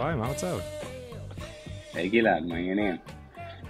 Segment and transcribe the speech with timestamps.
[0.00, 0.58] אפרים, מה המצב?
[1.94, 2.96] היי גלעד, מה העניינים?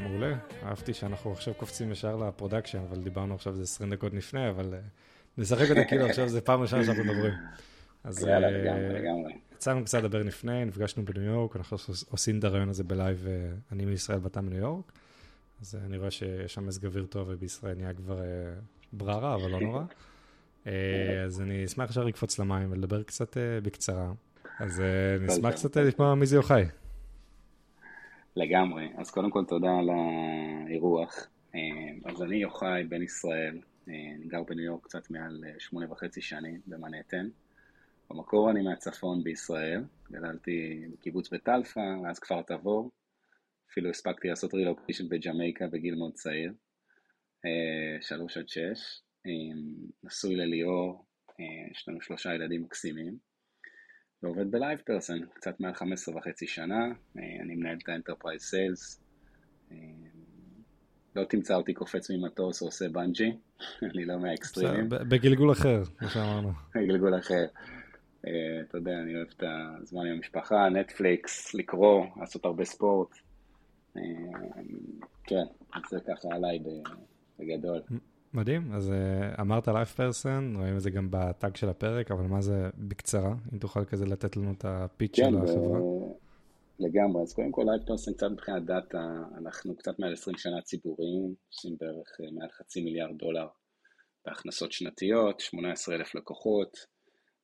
[0.00, 4.48] מעולה, אהבתי שאנחנו עכשיו קופצים ישר ל production, אבל דיברנו עכשיו זה 20 דקות לפני,
[4.48, 4.78] אבל אה,
[5.38, 7.32] נשחק אותה כאילו עכשיו זה פעם ראשונה שאנחנו מדברים.
[8.04, 8.38] אז אה.
[9.54, 11.76] יצאנו קצת לדבר לפני, נפגשנו בניו יורק, אנחנו
[12.10, 14.92] עושים את הראיון הזה ב live, אה, אני מישראל ואתה מניו יורק,
[15.60, 18.20] אז אני רואה שיש שם מזג אוויר טוב ובישראל נהיה כבר
[18.92, 19.82] בררה, אבל לא נורא.
[21.26, 24.12] אז אני אשמח עכשיו לקפוץ למים ולדבר קצת בקצרה.
[24.60, 24.82] אז
[25.20, 26.64] נשמח קצת לשמוע מי זה יוחאי.
[28.36, 28.88] לגמרי.
[28.96, 31.26] אז קודם כל תודה על האירוח.
[31.54, 31.60] אה,
[32.12, 36.20] אז אני יוחאי בן ישראל, אה, אני גר בניו יורק קצת מעל אה, שמונה וחצי
[36.20, 37.28] שנים במנהטן.
[38.10, 42.90] במקור אני מהצפון בישראל, גדלתי בקיבוץ בטלפה, ואז כפר תבור.
[43.72, 46.52] אפילו הספקתי לעשות רילוקיישן בג'מייקה בגיל מאוד צעיר,
[48.00, 49.02] שלוש עד שש.
[50.04, 51.04] נשוי לליאור,
[51.70, 53.29] יש לנו שלושה ילדים מקסימים.
[54.22, 56.84] ועובד ב LivePerson, קצת מעל 15 וחצי שנה,
[57.18, 59.00] אה, אני מנהל את ה enterprise sales.
[59.72, 59.76] אה,
[61.16, 63.32] לא תמצא אותי קופץ ממטוס או עושה בנג'י,
[63.94, 64.88] אני לא מהאקסטרימים.
[64.88, 66.52] בגלגול אחר, כמו שאמרנו.
[66.74, 67.46] בגלגול אחר.
[68.26, 69.42] אה, אתה יודע, אני אוהב את
[69.82, 73.08] הזמן עם המשפחה, נטפליקס, לקרוא, לעשות הרבה ספורט.
[75.24, 75.44] כן,
[75.90, 76.58] זה ככה עליי
[77.38, 77.80] בגדול.
[78.34, 82.40] מדהים, אז uh, אמרת LivePerson, רואים את זה גם ב tag של הפרק, אבל מה
[82.40, 85.78] זה בקצרה, אם תוכל כזה לתת לנו את ה pitch כן, של החברה.
[86.78, 91.76] לגמרי, אז קודם כל LivePerson קצת מבחינת דאטה, אנחנו קצת מעל 20 שנה ציבוריים, עושים
[91.80, 93.46] בערך uh, מעל חצי מיליארד דולר
[94.26, 96.76] בהכנסות שנתיות, 18 אלף לקוחות.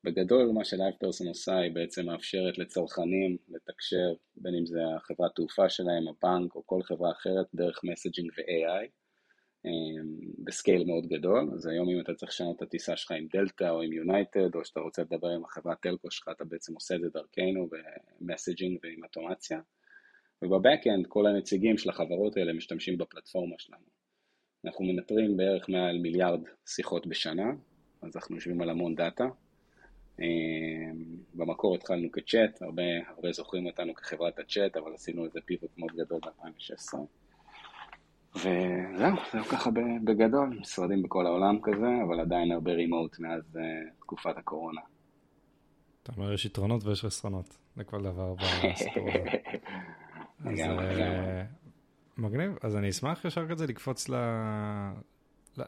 [0.04, 5.68] בגדול מה ש LivePerson עושה היא בעצם מאפשרת לצרכנים לתקשר, בין אם זה החברת תעופה
[5.68, 9.05] שלהם, הבנק או כל חברה אחרת, דרך messaging ו-AI.
[9.66, 13.26] אמ, ב scale מאוד גדול, אז היום אם אתה צריך לשנות את הטיסה שלך עם
[13.32, 16.94] דלתא או עם יונייטד, או שאתה רוצה לדבר עם החברת telco שלך, אתה בעצם עושה
[16.94, 17.68] את זה דרכנו
[18.20, 19.60] ב messaging ועם אוטומציה.
[20.42, 23.84] וב backend כל הנציגים של החברות האלה משתמשים בפלטפורמה שלנו.
[24.64, 27.52] אנחנו מנטרים בערך מעל מיליארד שיחות בשנה,
[28.02, 29.28] אז אנחנו יושבים על המון דאטה.
[30.18, 35.92] אמ, במקור התחלנו כצ'אט, הרבה, הרבה זוכרים אותנו כחברת הצ'אט, אבל עשינו איזה pivot מאוד
[35.92, 36.98] גדול ב-2016.
[38.36, 39.70] וזהו, זהו ככה
[40.04, 43.60] בגדול, משרדים בכל העולם כזה, אבל עדיין הרבה רימוט מאז uh,
[44.00, 44.80] תקופת הקורונה.
[46.02, 49.30] אתה אומר יש יתרונות ויש חסרונות, זה כל דבר בסיפור הזה.
[50.50, 51.44] אז אה,
[52.18, 54.14] מגניב, אז אני אשמח ישר כזה לקפוץ ל...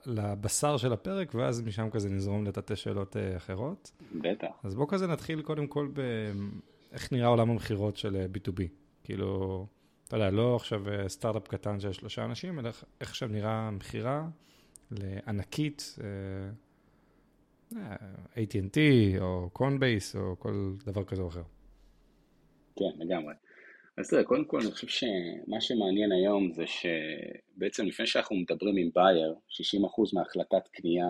[0.06, 3.92] לבשר של הפרק, ואז משם כזה נזרום לטאטא שאלות אה, אחרות.
[4.20, 4.48] בטח.
[4.62, 8.62] אז בואו כזה נתחיל קודם כל באיך נראה עולם המכירות של B2B.
[9.04, 9.66] כאילו,
[10.08, 12.68] אתה יודע, לא עכשיו אה, סטארט-אפ קטן של שלושה אנשים, אלא
[13.00, 14.28] איך עכשיו נראה מכירה
[14.90, 16.50] לענקית, אה,
[17.76, 17.96] אה,
[18.34, 18.78] AT&T
[19.20, 21.42] או Coinbase או כל דבר כזה או אחר.
[22.76, 23.34] כן, לגמרי.
[23.98, 28.90] אז תראה, קודם כל אני חושב שמה שמעניין היום זה שבעצם לפני שאנחנו מדברים עם
[28.94, 31.06] buyer, 60% מהחלטת קנייה,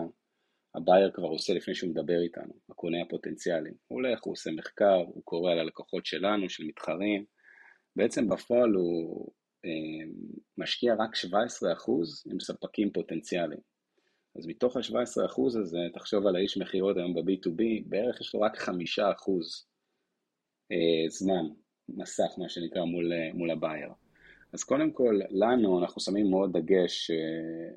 [0.75, 3.69] ה buyer כבר עושה לפני שהוא מדבר איתנו, הקונה הפוטנציאלי.
[3.69, 7.25] הוא הולך, הוא עושה מחקר, הוא קורא על הלקוחות שלנו, של מתחרים,
[7.99, 9.31] בעצם בפועל הוא
[9.65, 10.11] אה,
[10.57, 11.27] משקיע רק 17%
[12.31, 13.59] עם ספקים פוטנציאליים.
[14.37, 18.71] אז מתוך ה-17% הזה, תחשוב על האיש מכירות היום ב-B2B, בערך יש לו רק 5%
[20.71, 21.45] אה, זמן,
[21.89, 23.89] מסך, מה שנקרא, מול, אה, מול הבייר.
[24.53, 27.11] אז קודם כל, לנו, אנחנו שמים מאוד דגש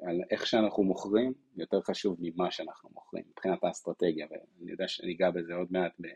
[0.03, 5.31] על איך שאנחנו מוכרים, יותר חשוב ממה שאנחנו מוכרים, מבחינת האסטרטגיה, ואני יודע שאני אגע
[5.31, 6.07] בזה עוד מעט ב,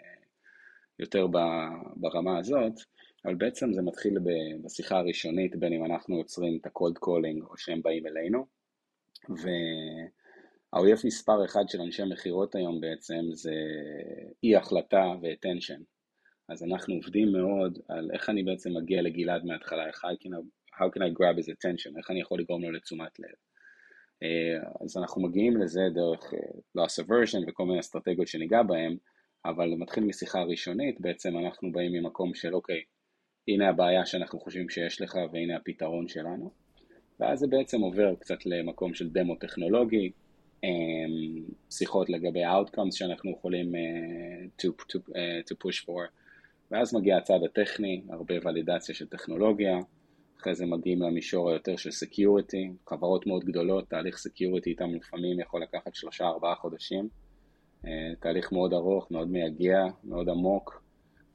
[0.98, 1.26] יותר
[1.96, 2.72] ברמה הזאת.
[3.26, 4.18] אבל בעצם זה מתחיל
[4.64, 8.46] בשיחה הראשונית, בין אם אנחנו יוצרים את ה-cold calling או שהם באים אלינו.
[10.72, 13.54] והאויב מספר אחד של אנשי מכירות היום בעצם זה
[14.42, 15.82] אי החלטה ו-attention.
[16.48, 20.04] אז אנחנו עובדים מאוד על איך אני בעצם מגיע לגלעד מההתחלה, איך
[20.74, 23.34] how can I grab his attention, איך אני יכול לגרום לו לתשומת לב.
[24.22, 26.38] אה, אז אנחנו מגיעים לזה דרך אה,
[26.78, 28.96] loss aversion וכל מיני אסטרטגיות שניגע בהן,
[29.44, 32.82] אבל מתחיל משיחה ראשונית, בעצם אנחנו באים ממקום של אוקיי,
[33.48, 36.50] הנה הבעיה שאנחנו חושבים שיש לך והנה הפתרון שלנו.
[37.20, 40.12] ואז זה בעצם עובר קצת למקום של דמו טכנולוגי,
[40.64, 46.08] אמ, שיחות לגבי ה-outcomes שאנחנו יכולים uh, to, to, uh, to push for,
[46.70, 49.78] ואז מגיע הצד הטכני, הרבה ולידציה של טכנולוגיה,
[50.40, 55.62] אחרי זה מגיעים למישור היותר של security, חברות מאוד גדולות, תהליך security איתם לפעמים יכול
[55.62, 57.08] לקחת שלושה ארבעה חודשים,
[57.84, 57.88] uh,
[58.20, 60.82] תהליך מאוד ארוך, מאוד מייגע, מאוד עמוק,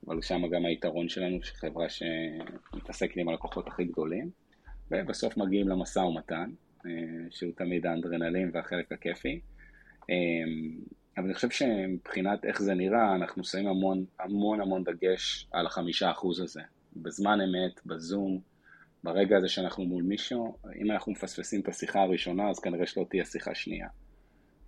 [0.07, 4.29] אבל שם גם היתרון שלנו, שחברה שמתעסקת עם הלקוחות הכי גדולים,
[4.91, 6.51] ובסוף מגיעים למשא ומתן,
[6.85, 6.91] אה,
[7.29, 9.39] שהוא תמיד האנדרנלין והחלק הכיפי.
[10.09, 10.15] אה,
[11.17, 16.11] אבל אני חושב שמבחינת איך זה נראה, אנחנו שמים המון המון המון דגש על החמישה
[16.11, 16.61] אחוז הזה.
[16.95, 18.41] בזמן אמת, בזום,
[19.03, 23.25] ברגע הזה שאנחנו מול מישהו, אם אנחנו מפספסים את השיחה הראשונה, אז כנראה שלא תהיה
[23.25, 23.87] שיחה שנייה.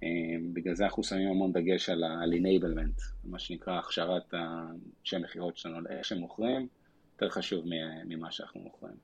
[0.04, 5.90] אה, בגלל זה אנחנו שמים המון דגש על ה-enablement, מה שנקרא הכשרת אנשי מכירות שלנו,
[5.90, 6.68] איך שהם מוכרים,
[7.14, 7.66] יותר חשוב
[8.06, 8.96] ממה שאנחנו מוכרים.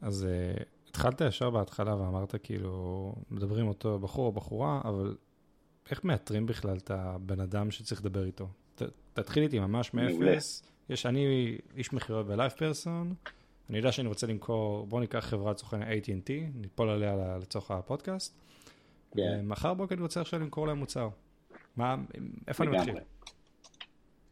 [0.00, 5.16] אז uh, התחלת ישר בהתחלה ואמרת כאילו, מדברים אותו בחור או בחורה, אבל
[5.90, 8.48] איך מאתרים בכלל את הבן אדם שצריך לדבר איתו?
[8.74, 8.82] ת,
[9.12, 10.62] תתחיל איתי ממש מאפס.
[10.88, 13.14] יש, אני איש מכירות ב LivePerson,
[13.70, 18.40] אני יודע שאני רוצה למכור, בואו ניקח חברת סוכן AT&T, ניפול עליה לצורך הפודקאסט.
[19.16, 19.40] כן.
[19.40, 21.08] ומחר בוקר אני רוצה עכשיו למכור להם מוצר.
[21.76, 21.96] מה,
[22.48, 22.94] איפה אני מתחיל?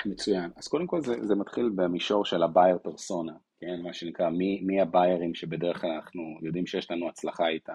[0.07, 0.51] מצוין.
[0.57, 3.81] אז קודם כל זה, זה מתחיל במישור של הבייר פרסונה, כן?
[3.83, 7.73] מה שנקרא, מי, מי הביירים שבדרך כלל אנחנו יודעים שיש לנו הצלחה איתם.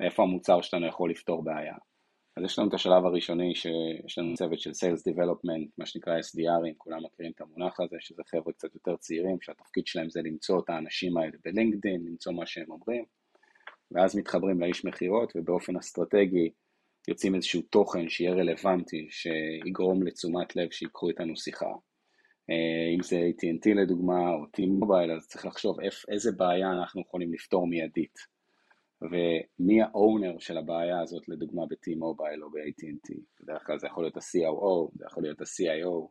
[0.00, 1.74] איפה המוצר שלנו יכול לפתור בעיה.
[2.36, 6.74] אז יש לנו את השלב הראשוני שיש לנו צוות של Sales Development, מה שנקרא SDRים,
[6.76, 10.70] כולם מכירים את המונח הזה, שזה חבר'ה קצת יותר צעירים, שהתפקיד שלהם זה למצוא את
[10.70, 13.04] האנשים האלה בלינקדאין, למצוא מה שהם אומרים,
[13.92, 16.50] ואז מתחברים לאיש מכירות, ובאופן אסטרטגי
[17.08, 21.72] יוצאים איזשהו תוכן שיהיה רלוונטי, שיגרום לתשומת לב שיקחו איתנו שיחה.
[22.50, 25.76] אה, אם זה AT&T לדוגמה, או T-Mobile, אז צריך לחשוב
[26.08, 28.18] איזה בעיה אנחנו יכולים לפתור מיידית.
[29.02, 33.14] ומי האונר של הבעיה הזאת, לדוגמה ב-T-Mobile או ב-AT&T.
[33.40, 36.08] בדרך כלל זה יכול להיות ה-COO, זה יכול להיות ה-CIO.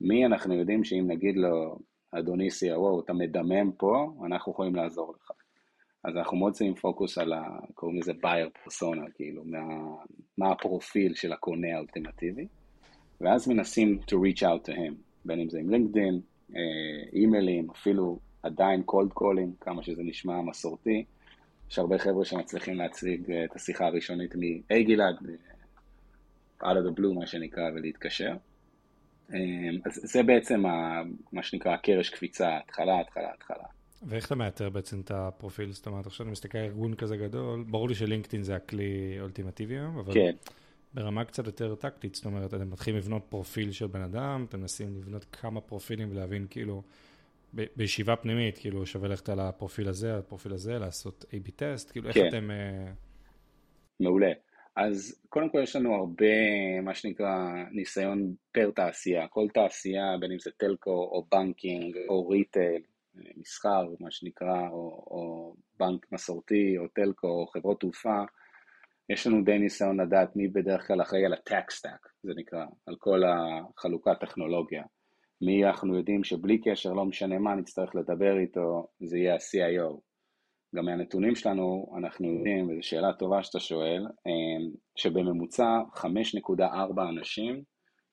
[0.00, 1.78] מי אנחנו יודעים שאם נגיד לו,
[2.12, 5.30] אדוני CIO, אתה מדמם פה, אנחנו יכולים לעזור לך.
[6.04, 7.42] אז אנחנו מאוד שמים פוקוס על ה...
[7.74, 9.58] קוראים לזה בייר פרסונה, כאילו, מה,
[10.38, 12.46] מה הפרופיל של הקונה האולטימטיבי,
[13.20, 16.20] ואז מנסים to reach out to him, בין אם זה עם לינקדאין,
[16.56, 16.60] אה,
[17.12, 21.04] אימיילים, אפילו עדיין cold calling, כמה שזה נשמע מסורתי,
[21.70, 25.16] יש הרבה חבר'ה שמצליחים להציג אה, את השיחה הראשונית מ-היי גלעד,
[26.62, 28.36] out of the blue מה שנקרא, ולהתקשר.
[29.34, 29.38] אה,
[29.84, 30.62] אז זה בעצם
[31.32, 33.64] מה שנקרא קרש קפיצה, התחלה, התחלה, התחלה.
[34.06, 35.72] ואיך אתה מאתר בעצם את הפרופיל?
[35.72, 39.74] זאת אומרת, עכשיו אני מסתכל על ארגון כזה גדול, ברור לי שלינקדאין זה הכלי אולטימטיבי
[39.74, 40.32] היום, אבל כן.
[40.94, 44.96] ברמה קצת יותר טקטית, זאת אומרת, אתם מתחילים לבנות פרופיל של בן אדם, אתם מנסים
[44.96, 46.82] לבנות כמה פרופילים ולהבין כאילו,
[47.76, 52.08] בישיבה פנימית, כאילו שווה ללכת על הפרופיל הזה, על הפרופיל הזה, לעשות A-B test, כאילו
[52.08, 52.28] איך כן.
[52.28, 52.50] אתם...
[52.50, 52.92] אה,
[54.00, 54.32] מעולה.
[54.76, 59.28] אז קודם כל יש לנו הרבה, מה שנקרא, ניסיון פר תעשייה.
[59.28, 62.82] כל תעשייה, בין אם זה טלקו או בנקינג או ריטייל,
[63.36, 68.24] מסחר, מה שנקרא, או, או בנק מסורתי, או טלקו, או חברות תעופה,
[69.12, 72.96] יש לנו די ניסיון לדעת מי בדרך כלל אחראי על ה-tax stack, זה נקרא, על
[72.98, 74.82] כל החלוקת טכנולוגיה.
[75.42, 80.00] מי אנחנו יודעים שבלי קשר, לא משנה מה, נצטרך לדבר איתו, זה יהיה ה-CIO.
[80.74, 84.66] גם מהנתונים שלנו אנחנו יודעים, וזו שאלה טובה שאתה שואל, אה,
[84.96, 87.62] שבממוצע 5.4 אנשים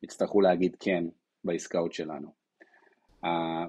[0.03, 1.03] יצטרכו להגיד כן
[1.43, 2.40] בעסקאות שלנו.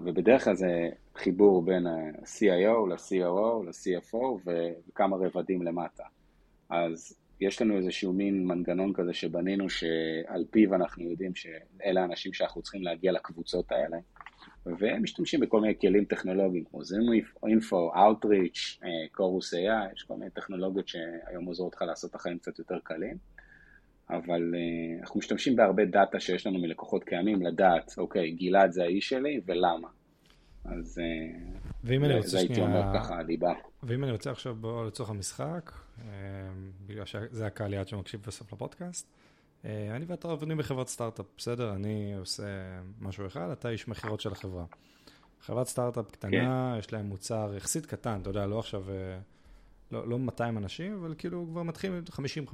[0.04, 4.50] ובדרך כלל זה חיבור בין ה-CIO ל-COO ל-CFO
[4.88, 6.04] וכמה רבדים למטה.
[6.70, 12.62] אז יש לנו איזשהו מין מנגנון כזה שבנינו שעל פיו אנחנו יודעים שאלה האנשים שאנחנו
[12.62, 13.96] צריכים להגיע לקבוצות האלה
[14.66, 17.00] והם משתמשים בכל מיני כלים טכנולוגיים כמו זום
[17.46, 22.58] אינפו, Outreach, קורוס AI, יש כל מיני טכנולוגיות שהיום עוזרות לך לעשות את החיים קצת
[22.58, 23.16] יותר קלים
[24.16, 29.08] אבל uh, אנחנו משתמשים בהרבה דאטה שיש לנו מלקוחות קיימים לדעת, אוקיי, גלעד זה האיש
[29.08, 29.88] שלי ולמה.
[30.64, 33.52] אז uh, ואם אני רוצה זה הייתי אומר ככה, הליבה.
[33.82, 36.02] ואם אני רוצה עכשיו בוא לצורך המשחק, uh,
[36.86, 39.12] בגלל שזה הקהל יעד שמקשיב בסוף לפודקאסט,
[39.64, 41.74] אני ואתה עובדים בחברת סטארט-אפ, בסדר?
[41.74, 42.44] אני עושה
[43.00, 44.64] משהו אחד, אתה איש מכירות של החברה.
[45.40, 46.78] חברת סטארט-אפ קטנה, כן.
[46.78, 48.84] יש להם מוצר יחסית קטן, אתה יודע, לא עכשיו,
[49.92, 52.02] לא, לא 200 אנשים, אבל כאילו כבר מתחילים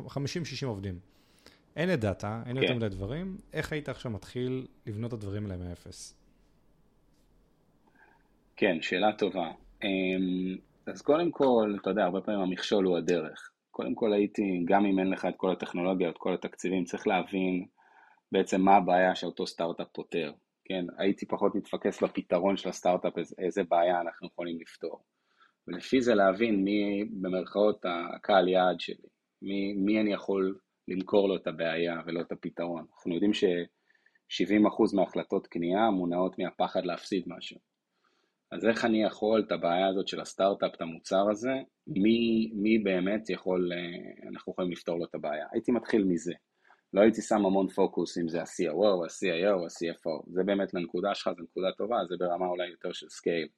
[0.08, 0.18] 50-60
[0.66, 0.98] עובדים.
[1.78, 2.76] אין את דאטה, אין יותר כן.
[2.76, 6.14] מדי דברים, איך היית עכשיו מתחיל לבנות את הדברים האלה מאפס?
[8.56, 9.50] כן, שאלה טובה.
[9.82, 10.56] אמ,
[10.86, 13.50] אז קודם כל, אתה יודע, הרבה פעמים המכשול הוא הדרך.
[13.70, 17.66] קודם כל הייתי, גם אם אין לך את כל הטכנולוגיה, את כל התקציבים, צריך להבין
[18.32, 20.32] בעצם מה הבעיה שאותו סטארט-אפ פותר.
[20.64, 25.04] כן, הייתי פחות מתפקס בפתרון של הסטארט-אפ, איזה בעיה אנחנו יכולים לפתור.
[25.68, 29.08] ולפי זה להבין מי במרכאות הקהל יעד שלי,
[29.42, 30.58] מי, מי אני יכול
[30.88, 32.84] למכור לו את הבעיה ולא את הפתרון.
[32.96, 37.58] אנחנו יודעים ש-70% מהחלטות קנייה מונעות מהפחד להפסיד משהו.
[38.52, 41.52] אז איך אני יכול את הבעיה הזאת של הסטארט-אפ, את המוצר הזה,
[41.86, 45.46] מי, מי באמת יכול, אה, אנחנו יכולים לפתור לו את הבעיה.
[45.52, 46.32] הייתי מתחיל מזה.
[46.92, 50.32] לא הייתי שם המון פוקוס אם זה ה-COO, ה-CIO, ה-CFO.
[50.32, 53.48] זה באמת לנקודה שלך, זו נקודה טובה, זה ברמה אולי יותר של סקייל.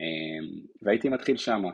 [0.00, 1.70] אמ, והייתי מתחיל שמה.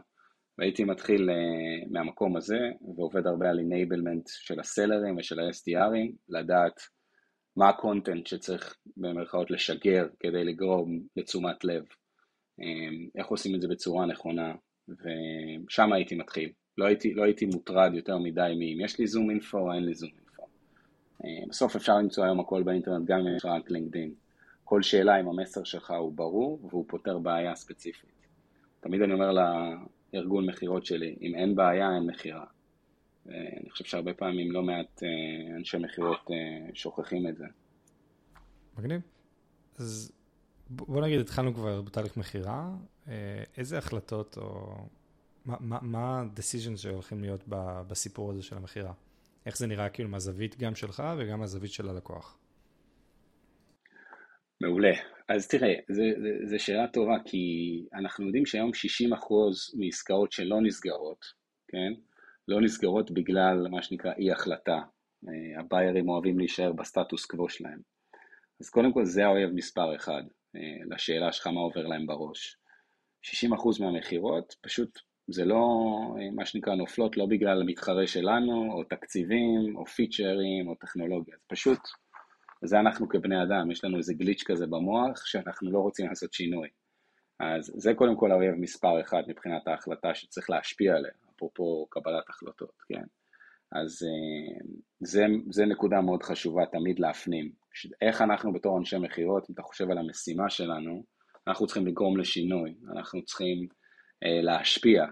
[0.63, 2.59] והייתי מתחיל uh, מהמקום הזה,
[2.97, 6.81] ועובד הרבה על enablement של הסלרים ושל ה-SDRים, לדעת
[7.57, 12.65] מה הקונטנט שצריך במרכאות לשגר כדי לגרום לתשומת לב, um,
[13.15, 14.55] איך עושים את זה בצורה נכונה,
[14.89, 16.53] ושם הייתי מתחיל.
[16.79, 19.95] לא הייתי, לא הייתי מוטרד יותר מדי מאם יש לי זום אינפו או אין לי
[19.95, 20.43] זום אינפו.
[20.43, 24.15] Uh, בסוף אפשר למצוא היום הכל באינטרנט, גם אם יש רק לינקדאין.
[24.65, 28.27] כל שאלה אם המסר שלך הוא ברור והוא פותר בעיה ספציפית.
[28.81, 29.33] תמיד אני אומר
[30.13, 32.45] לארגון מכירות שלי, אם אין בעיה אין מכירה.
[33.27, 37.45] אני חושב שהרבה פעמים לא מעט אה, אנשי מכירות אה, שוכחים את זה.
[38.79, 39.01] מגניב.
[39.79, 40.13] אז
[40.71, 42.71] בוא נגיד, התחלנו כבר בתהליך מכירה,
[43.09, 44.75] אה, איזה החלטות או
[45.47, 47.45] מה ה-decisions שהולכים להיות
[47.89, 48.93] בסיפור הזה של המכירה?
[49.47, 52.39] איך זה נראה כאילו מהזווית גם שלך וגם מהזווית של הלקוח?
[54.63, 54.93] מעולה.
[55.29, 55.75] אז תראה,
[56.45, 57.39] זו שאלה טובה, כי
[57.95, 58.75] אנחנו יודעים שהיום 60%
[59.79, 61.25] מעסקאות שלא נסגרות,
[61.69, 61.93] כן?
[62.49, 64.79] לא נסגרות בגלל מה שנקרא אי החלטה.
[65.29, 67.81] אה, הביירים אוהבים להישאר בסטטוס קוו שלהם.
[68.61, 70.23] אז קודם כל זה האויב מספר אחד,
[70.57, 72.57] אה, לשאלה שלך מה עובר להם בראש.
[73.23, 75.65] 60% מהמכירות פשוט זה לא
[76.19, 81.45] אה, מה שנקרא נופלות לא בגלל המתחרה שלנו, או תקציבים, או פיצ'רים, או טכנולוגיה, זה
[81.49, 81.79] פשוט
[82.63, 86.69] וזה אנחנו כבני אדם, יש לנו איזה גליץ' כזה במוח שאנחנו לא רוצים לעשות שינוי.
[87.41, 92.83] אז זה קודם כל האויב מספר אחד מבחינת ההחלטה שצריך להשפיע עליה, אפרופו קבלת החלטות,
[92.89, 93.05] כן?
[93.73, 94.65] אז אה,
[95.01, 97.53] זה, זה נקודה מאוד חשובה תמיד להפנים.
[98.01, 101.05] איך אנחנו בתור אנשי מכירות, אם אתה חושב על המשימה שלנו,
[101.47, 103.67] אנחנו צריכים לגרום לשינוי, אנחנו צריכים
[104.25, 105.05] אה, להשפיע,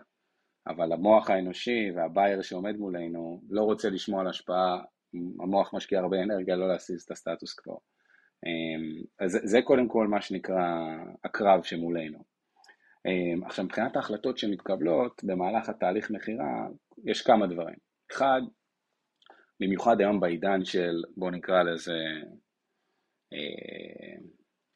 [0.66, 4.82] אבל המוח האנושי והבייר שעומד מולנו לא רוצה לשמוע על השפעה
[5.14, 7.80] המוח משקיע הרבה אנרגיה לא להסיס את הסטטוס קוו.
[8.46, 10.86] אמ, אז זה קודם כל מה שנקרא
[11.24, 12.18] הקרב שמולנו.
[13.06, 16.68] אמ, עכשיו מבחינת ההחלטות שמתקבלות במהלך התהליך מכירה
[17.04, 17.76] יש כמה דברים.
[18.12, 18.40] אחד,
[19.60, 21.98] במיוחד היום בעידן של בואו נקרא לזה
[23.32, 24.20] אה,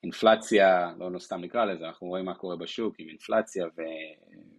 [0.03, 3.83] אינפלציה, לא, לא סתם נקרא לזה, אנחנו רואים מה קורה בשוק עם אינפלציה ו...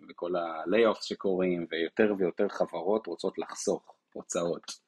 [0.10, 4.85] וכל ה-layoffs שקורים ויותר ויותר חברות רוצות לחסוך הוצאות.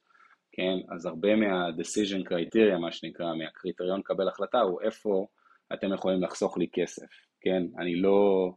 [0.57, 0.93] כן?
[0.95, 5.27] אז הרבה מה-decision criteria, מה שנקרא, מהקריטריון לקבל החלטה, הוא איפה
[5.73, 7.07] אתם יכולים לחסוך לי כסף,
[7.41, 7.63] כן?
[7.79, 8.51] אני לא,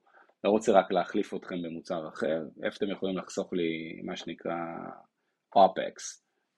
[0.45, 4.55] לא רוצה רק להחליף אתכם במוצר אחר, איפה אתם יכולים לחסוך לי, מה שנקרא,
[5.57, 5.97] OPEX,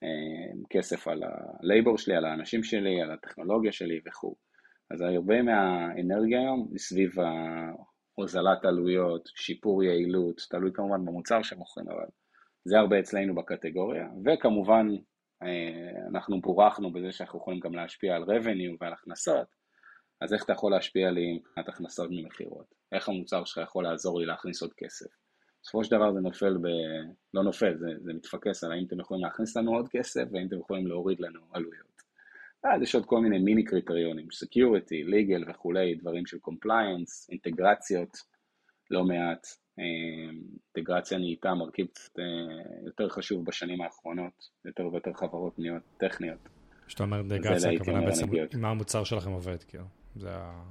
[0.03, 4.35] אה, כסף על ה-labor שלי, על האנשים שלי, על הטכנולוגיה שלי וכו'.
[4.91, 7.11] אז הרבה מהאנרגיה היום היא סביב
[8.15, 12.07] הוזלת עלויות, שיפור יעילות, תלוי כמובן במוצר שמוכרים, אבל
[12.65, 14.87] זה הרבה אצלנו בקטגוריה, וכמובן
[16.11, 19.47] אנחנו בורכנו בזה שאנחנו יכולים גם להשפיע על revenue ועל הכנסות,
[20.21, 22.75] אז איך אתה יכול להשפיע לי מבחינת הכנסות ממכירות?
[22.93, 25.07] איך המוצר שלך יכול לעזור לי להכניס עוד כסף?
[25.63, 26.67] בסופו של דבר זה נופל ב...
[27.35, 30.59] לא נופל, זה, זה מתפקס על האם אתם יכולים להכניס לנו עוד כסף והאם אתם
[30.59, 32.03] יכולים להוריד לנו עלויות.
[32.65, 38.17] אז יש עוד כל מיני מיני קריטריונים, security, legal וכולי, דברים של compliance, אינטגרציות,
[38.91, 39.47] לא מעט,
[39.79, 42.25] אינטגרציה נהייתה מרכיב קצת אה,
[42.87, 46.49] יותר חשוב בשנים האחרונות, יותר ויותר חברות נהיות טכניות.
[46.87, 49.85] כשאתה אומר אינטגרציה, הכוונה בעצם עם מה המוצר שלכם עובד, כאילו.
[50.17, 50.63] זה ה...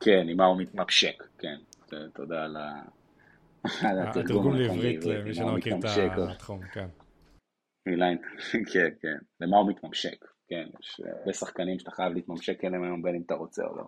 [0.00, 1.56] כן, עם מה הוא מתממשק, כן.
[2.14, 2.56] תודה על
[3.98, 6.88] התרגום לעברית, למי שלא מכיר את התחום, כן.
[8.72, 9.16] כן, כן.
[9.40, 10.66] למה הוא מתממשק, כן.
[10.80, 13.84] יש הרבה שחקנים שאתה חייב להתממשק אליהם היום בין אם אתה רוצה או לא.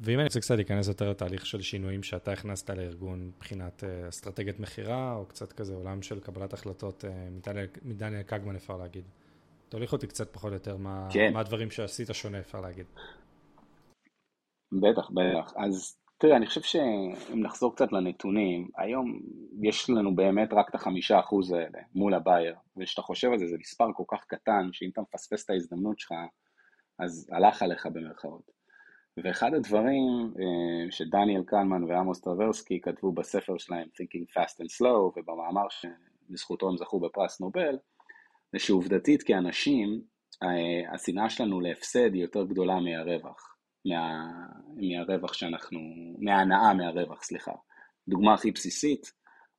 [0.00, 4.60] ואם אני רוצה קצת להיכנס יותר לתהליך של שינויים שאתה הכנסת לארגון מבחינת אה, אסטרטגיית
[4.60, 7.28] מכירה, או קצת כזה עולם של קבלת החלטות אה,
[7.82, 9.04] מדניאל קגמן אפשר להגיד.
[9.68, 11.32] תוליך אותי קצת פחות או יותר מה, כן.
[11.32, 12.86] מה הדברים שעשית שונה אפשר להגיד.
[14.72, 15.52] בטח, בטח.
[15.56, 19.20] אז תראה, אני חושב שאם נחזור קצת לנתונים, היום
[19.62, 23.56] יש לנו באמת רק את החמישה אחוז האלה מול הבייר, וכשאתה חושב על זה, זה
[23.60, 26.12] מספר כל כך קטן, שאם אתה מפספס את ההזדמנות שלך,
[26.98, 28.57] אז הלך עליך במרכאות.
[29.24, 35.66] ואחד הדברים אה, שדניאל קלמן ועמוס טרוורסקי כתבו בספר שלהם Thinking Fast and Slow ובמאמר
[35.68, 37.78] שבזכותו הם זכו בפרס נובל,
[38.52, 40.00] זה שעובדתית כאנשים,
[40.42, 44.30] אה, השנאה שלנו להפסד היא יותר גדולה מהרווח, מה,
[44.76, 45.80] מהרווח שאנחנו,
[46.18, 47.52] מההנאה מהרווח, סליחה.
[48.08, 49.12] דוגמה הכי בסיסית,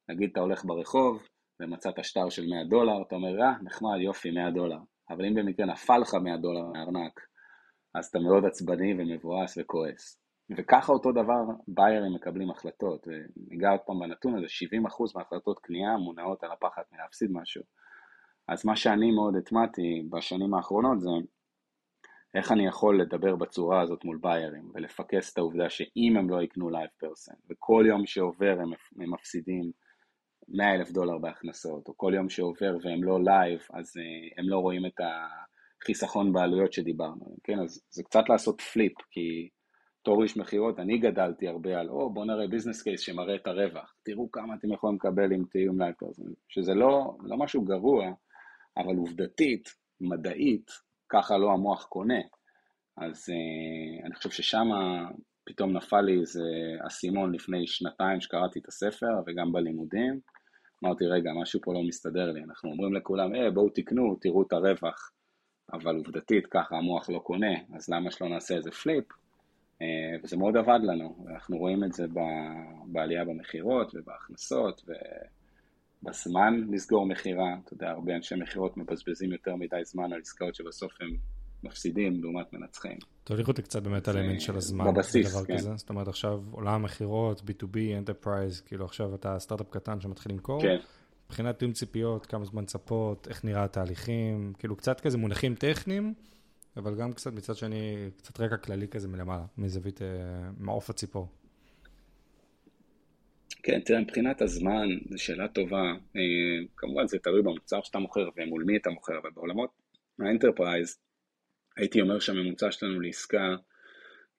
[0.09, 1.23] נגיד אתה הולך ברחוב
[1.59, 4.79] ומצאת שטר של 100 דולר, אתה אומר, אה, נחמד, יופי, 100 דולר.
[5.09, 7.28] אבל אם במקרה נפל לך 100 דולר מהארנק,
[7.99, 10.21] אז אתה מאוד עצבני ומבואס וכועס.
[10.57, 16.43] וככה אותו דבר buyers מקבלים החלטות, וניגע עוד פעם בנתון הזה, 70% מהחלטות קנייה מונעות
[16.43, 17.63] על הפחד מלהפסיד משהו.
[18.47, 21.09] אז מה שאני מאוד הטמעתי בשנים האחרונות זה
[22.35, 26.69] איך אני יכול לדבר בצורה הזאת מול buyers ולפקס את העובדה שאם הם לא יקנו
[26.69, 29.71] LivePerson וכל יום שעובר הם, הם מפסידים
[30.47, 34.57] 100 אלף דולר בהכנסות או כל יום שעובר והם לא live אז uh, הם לא
[34.59, 34.99] רואים את
[35.83, 37.59] החיסכון בעלויות שדיברנו, כן?
[37.59, 39.49] אז זה קצת לעשות flip כי
[40.01, 43.95] בתור איש מכירות אני גדלתי הרבה על או בוא נראה business case שמראה את הרווח,
[44.03, 48.11] תראו כמה אתם יכולים לקבל אם תהיו LivePerson, שזה לא, לא משהו גרוע
[48.77, 49.69] אבל עובדתית,
[50.01, 50.71] מדעית,
[51.09, 52.21] ככה לא המוח קונה.
[52.97, 54.67] אז uh, אני חושב ששם
[55.45, 56.43] פתאום נפל לי איזה
[56.87, 60.19] אסימון לפני שנתיים שקראתי את הספר וגם בלימודים.
[60.83, 62.43] אמרתי, רגע, משהו פה לא מסתדר לי.
[62.43, 65.11] אנחנו אומרים לכולם, אה, בואו תקנו, תראו את הרווח.
[65.73, 69.05] אבל עובדתית ככה המוח לא קונה, אז למה שלא נעשה איזה פליפ?
[69.11, 69.81] Uh,
[70.23, 72.05] וזה מאוד עבד לנו, אנחנו רואים את זה
[72.85, 74.89] בעלייה במכירות ובהכנסות
[76.03, 80.91] ובזמן לסגור מכירה, אתה יודע, הרבה אנשי מכירות מבזבזים יותר מדי זמן על עסקאות שבסוף
[81.01, 81.09] הם
[81.63, 82.97] מפסידים לעומת מנצחים.
[83.23, 84.93] תוליך אותי קצת באמת על האמין של הזמן.
[84.93, 85.57] בבסיס, כן.
[85.57, 85.75] כזה.
[85.75, 90.61] זאת אומרת, עכשיו עולם המכירות, B2B, Enterprise, כאילו עכשיו אתה סטארט-אפ קטן שמתחיל למכור.
[90.61, 90.77] כן.
[91.29, 96.13] מבחינת תיאום ציפיות, כמה זמן צפות, איך נראה התהליכים, כאילו קצת כזה מונחים טכניים,
[96.77, 100.07] אבל גם קצת מצד שני, קצת רקע כללי כזה מלמעלה, מזווית אה,
[100.57, 101.27] מעוף הציפור.
[103.63, 105.83] כן, תראה, מבחינת הזמן, זו שאלה טובה.
[106.15, 106.21] אה,
[106.77, 109.69] כמובן זה תלוי במוצר שאתה מוכר ומול מי אתה מוכר, אבל בעולמות
[110.19, 110.99] ה enterprise,
[111.77, 113.55] הייתי אומר שהממוצע שלנו לעסקה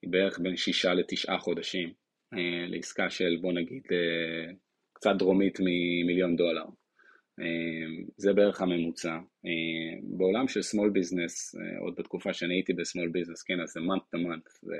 [0.01, 1.93] היא בערך בין שישה לתשעה חודשים,
[2.33, 3.83] אה, לעסקה של בוא נגיד
[4.93, 6.65] קצת דרומית ממיליון דולר.
[7.39, 9.17] אה, זה בערך הממוצע.
[10.03, 14.19] בעולם של small business, עוד בתקופה שאני הייתי ב-small business, כן, אז זה month to
[14.19, 14.75] month, זה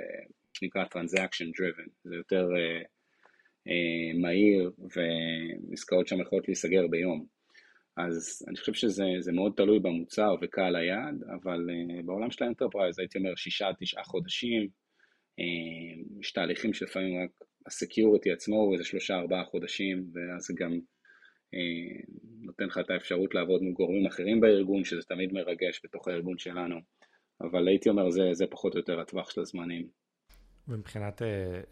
[0.62, 2.48] נקרא transaction driven, זה יותר
[4.22, 4.70] מהיר
[5.70, 7.26] ועסקאות שם יכולות להיסגר ביום.
[7.96, 11.66] אז אני חושב שזה מאוד תלוי במוצר וקהל היעד, אבל
[12.04, 14.68] בעולם של ה enterprise הייתי אומר שישה, תשעה חודשים,
[15.40, 17.30] uh, יש תהליכים שלפעמים רק
[17.66, 20.78] ה security עצמו הוא איזה שלושה, ארבעה חודשים, ואז גם
[22.40, 26.76] נותן לך את האפשרות לעבוד עם גורמים אחרים בארגון, שזה תמיד מרגש בתוך הארגון שלנו,
[27.40, 29.88] אבל הייתי אומר זה, זה פחות או יותר הטווח של הזמנים.
[30.68, 31.22] ומבחינת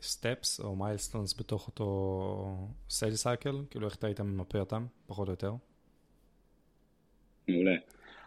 [0.03, 5.29] steps uh, או milestones בתוך אותו sale cycle, כאילו איך אתה היית ממפה אותם, פחות
[5.29, 5.53] או יותר?
[7.49, 7.77] מעולה.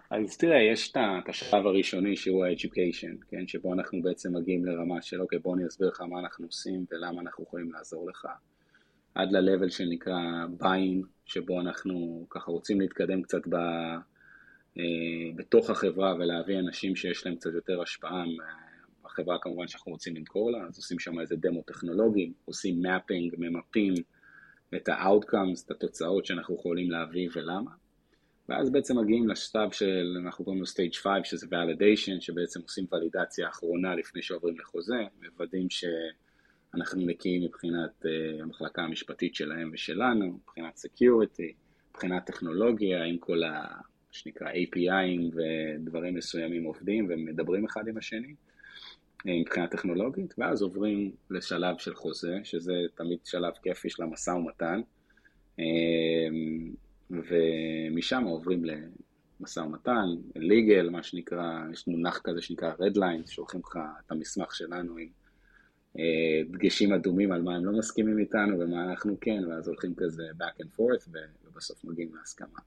[0.10, 5.22] אז תראה, יש את השלב הראשוני שהוא ה-education, כן, שבו אנחנו בעצם מגיעים לרמה של
[5.22, 8.28] אוקיי, בוא אני אסביר לך מה אנחנו עושים ולמה אנחנו יכולים לעזור לך.
[9.15, 13.56] עד ל-level שנקרא buying, שבו אנחנו ככה רוצים להתקדם קצת ב,
[14.78, 14.84] אה,
[15.36, 18.23] בתוך החברה ולהביא אנשים שיש להם קצת יותר השפעה
[19.04, 23.93] בחברה כמובן שאנחנו רוצים למכור לה, אז עושים שם איזה דמו טכנולוגי, עושים mapping, ממפים
[24.76, 27.71] את ה-outcomes, את התוצאות שאנחנו יכולים להביא ולמה.
[28.49, 33.49] ואז בעצם מגיעים לשלב של, אנחנו קוראים לו stage 5, שזה validation, שבעצם עושים ולידציה
[33.49, 35.69] אחרונה לפני שעוברים לחוזה, מוודאים
[36.74, 41.54] שאנחנו נקיים מבחינת uh, המחלקה המשפטית שלהם ושלנו, מבחינת security,
[41.90, 43.68] מבחינת טכנולוגיה, עם כל ה...
[44.12, 48.36] שנקרא APIים ודברים מסוימים עובדים ומדברים אחד עם השני
[49.28, 54.82] אה, מבחינה טכנולוגית, ואז עוברים לשלב של חוזה, שזה תמיד שלב כיפי של המשא ומתן.
[55.60, 55.66] אה,
[57.10, 58.64] ומשם עוברים
[59.40, 60.06] למשא ומתן,
[60.38, 65.08] legal, מה שנקרא, יש מונח כזה שנקרא red line, שולחים לך את המסמך שלנו עם
[65.08, 65.23] אה,
[66.51, 70.63] דגשים אדומים על מה הם לא מסכימים איתנו ומה אנחנו כן, ואז הולכים כזה back
[70.63, 71.10] and forth
[71.45, 72.60] ובסוף מגיעים להסכמה.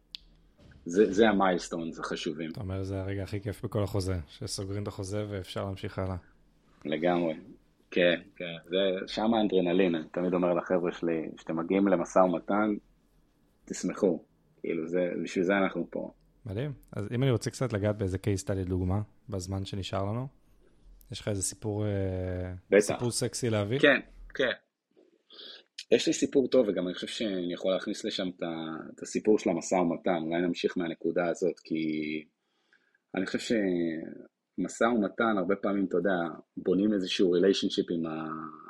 [0.87, 2.51] זה, זה המיילסטונס החשובים.
[2.51, 6.17] אתה אומר, זה הרגע הכי כיף בכל החוזה, שסוגרים את החוזה ואפשר להמשיך הלאה.
[6.85, 7.35] לגמרי.
[7.91, 12.75] כן, כן, זה שם האנדרנלין, אני תמיד אומר לחבר'ה שלי, כשאתם מגיעים למשא ומתן,
[13.65, 14.23] תשמחו,
[14.61, 16.11] כאילו, זה, בשביל זה אנחנו פה.
[16.47, 16.73] מדהים.
[16.93, 20.29] אז אם אני רוצה קצת לגעת באיזה case study לדוגמה, בזמן שנשאר לנו,
[21.13, 22.81] יש לך איזה סיפור, אה, בטח.
[22.81, 23.79] סיפור סקסי להביא?
[23.79, 24.01] כן,
[24.35, 24.53] כן.
[25.91, 28.29] יש לי סיפור טוב, וגם אני חושב שאני יכול להכניס לשם
[28.95, 31.85] את הסיפור של המשא ומתן, אולי נמשיך מהנקודה הזאת, כי
[33.15, 38.03] אני חושב שמשא ומתן, הרבה פעמים, אתה יודע, בונים איזשהו ריליישנשיפ עם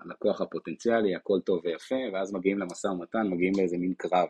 [0.04, 4.28] הלקוח הפוטנציאלי, הכל טוב ויפה, ואז מגיעים למשא ומתן, מגיעים לאיזה מין קרב.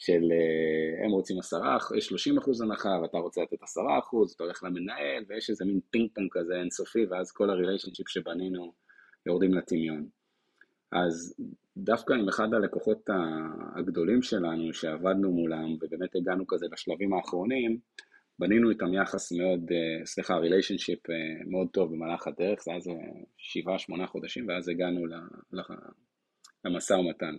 [0.00, 4.44] של אה, הם רוצים עשרה, יש 30 אחוז הנחה ואתה רוצה לתת עשרה אחוז, אתה
[4.44, 8.72] הולך למנהל ויש איזה מין פינג פונג כזה אינסופי ואז כל ה relationship שבנינו
[9.26, 10.06] יורדים לטמיון.
[10.92, 11.34] אז
[11.76, 13.10] דווקא עם אחד הלקוחות
[13.76, 17.78] הגדולים שלנו שעבדנו מולם ובאמת הגענו כזה לשלבים האחרונים,
[18.38, 21.14] בנינו איתם יחס מאוד, אה, סליחה, relationship אה,
[21.46, 22.92] מאוד טוב במהלך הדרך, זה היה איזה
[23.36, 25.06] שבעה, שמונה חודשים ואז הגענו
[26.64, 27.36] למשא ומתן.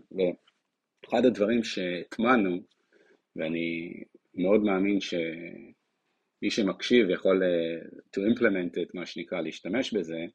[1.11, 2.57] אחד הדברים שהטמענו,
[3.35, 3.93] ואני
[4.35, 4.97] מאוד מאמין
[6.41, 7.43] מי שמקשיב יכול
[8.15, 10.25] to implement it, מה שנקרא, להשתמש בזה,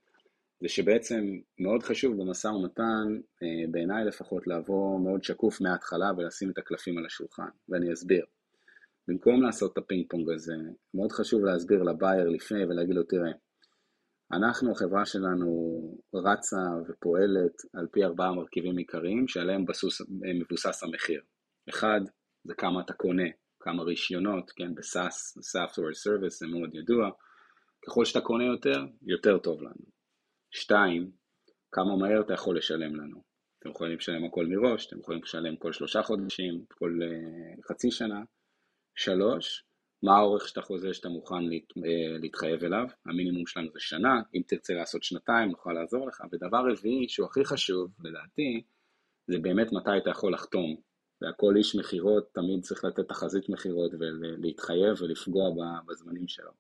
[0.61, 3.21] זה שבעצם מאוד חשוב במשא ומתן,
[3.71, 8.25] בעיניי לפחות, לעבור מאוד שקוף מההתחלה ולשים את הקלפים על השולחן, ואני אסביר.
[9.09, 10.55] במקום לעשות את הפינג פונג הזה,
[10.95, 13.33] מאוד חשוב להסביר ל buyer לפני ולהגיד לו, תראה,
[14.33, 15.49] אנחנו, החברה שלנו
[16.15, 16.57] רצה
[16.89, 20.01] ופועלת על פי ארבעה מרכיבים עיקריים שעליהם בסוס,
[20.41, 21.21] מבוסס המחיר.
[21.69, 22.01] אחד,
[22.45, 23.29] זה כמה אתה קונה,
[23.61, 27.11] כמה רישיונות, כן, ב SaaS, Software as a Service, זה מאוד ידוע.
[27.87, 29.87] ככל שאתה קונה יותר, יותר טוב לנו.
[30.51, 31.11] שתיים,
[31.73, 33.23] כמה מהר אתה יכול לשלם לנו.
[33.59, 38.23] אתם יכולים לשלם הכל מראש, אתם יכולים לשלם כל שלושה חודשים, כל uh, חצי שנה.
[38.95, 39.65] שלוש,
[40.07, 44.43] מה האורך של החוזה שאתה מוכן להת, uh, להתחייב אליו, המינימום שלנו זה שנה, אם
[44.47, 46.23] תרצה לעשות שנתיים נוכל לעזור לך.
[46.33, 48.63] ודבר רביעי, שהוא הכי חשוב לדעתי,
[49.27, 50.77] זה באמת מתי אתה יכול לחתום.
[51.21, 55.51] והכל איש מכירות תמיד צריך לתת תחזית מכירות ולהתחייב ולפגוע
[55.87, 56.51] בזמנים שלו.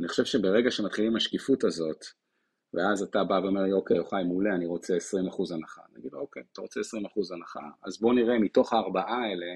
[0.00, 2.04] אני חושב שברגע שמתחילים השקיפות הזאת,
[2.74, 5.82] ואז אתה בא ואומר לי, אוקיי, יוחאי, מעולה, אני רוצה 20% הנחה.
[5.96, 6.82] נגיד, אוקיי, אתה רוצה 20%
[7.34, 9.46] הנחה, אז בוא נראה מתוך הארבעה האלה,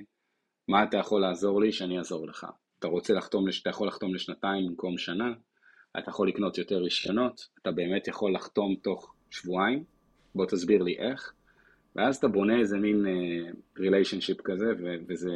[0.68, 2.46] מה אתה יכול לעזור לי שאני אעזור לך.
[2.83, 5.33] אתה רוצה לחתום, אתה יכול לחתום לשנתיים במקום שנה,
[5.99, 9.85] אתה יכול לקנות יותר רישיונות, אתה באמת יכול לחתום תוך שבועיים,
[10.35, 11.33] בוא תסביר לי איך,
[11.97, 13.07] ואז אתה בונה איזה מין
[13.79, 15.31] ריליישנשיפ uh, כזה, ו- וזה,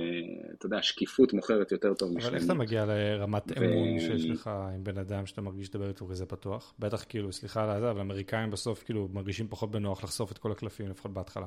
[0.59, 2.29] אתה יודע, שקיפות מוכרת יותר טוב משלמות.
[2.29, 3.65] אבל איך אתה מגיע לרמת ו...
[3.65, 6.75] אמון שיש לך עם בן אדם שאתה מרגיש לדבר איתו כזה פתוח?
[6.79, 10.53] בטח כאילו, סליחה על זה, אבל אמריקאים בסוף כאילו מרגישים פחות בנוח לחשוף את כל
[10.53, 11.47] הקלפים, לפחות בהתחלה.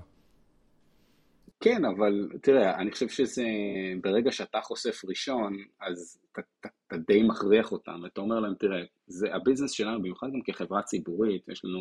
[1.60, 3.46] כן, אבל תראה, אני חושב שזה,
[4.02, 9.72] ברגע שאתה חושף ראשון, אז אתה, די מכריח אותם, ואתה אומר להם, תראה, זה הביזנס
[9.72, 11.80] שלנו, במיוחד גם כחברה ציבורית, יש לנו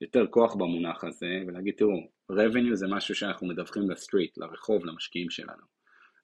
[0.00, 5.62] יותר כוח במונח הזה, ולהגיד, תראו, revenue זה משהו שאנחנו מדווחים לסטריט, לרחוב, למשקיעים שלנו.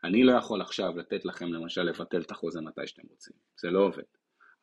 [0.05, 3.81] אני לא יכול עכשיו לתת לכם למשל לבטל את החוזה מתי שאתם רוצים, זה לא
[3.81, 4.02] עובד.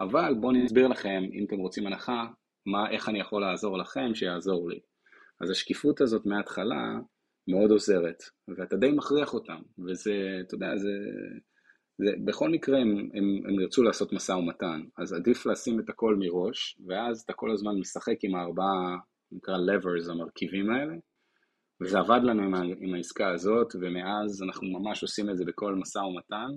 [0.02, 2.28] אבל בואו אני אסביר לכם, אם אתם רוצים הנחה,
[2.66, 4.80] מה, איך אני יכול לעזור לכם שיעזור לי.
[5.42, 7.00] אז השקיפות הזאת מההתחלה
[7.48, 8.24] מאוד עוזרת,
[8.58, 10.90] ואתה די מכריח אותם, וזה, אתה יודע, זה,
[11.98, 16.16] זה בכל מקרה הם, הם, הם ירצו לעשות משא ומתן, אז עדיף לשים את הכל
[16.20, 18.98] מראש, ואז אתה כל הזמן משחק עם הארבעה,
[19.32, 20.94] נקרא levers, המרכיבים האלה,
[21.82, 26.00] וזה עבד לנו עם, עם העסקה הזאת, ומאז אנחנו ממש עושים את זה בכל משא
[26.00, 26.50] ומתן,